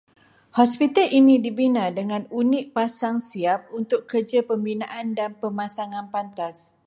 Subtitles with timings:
[0.59, 6.57] Hospital ini dibina dengan unit pasang siap untuk kerja pembinaan dan pemasangan pantas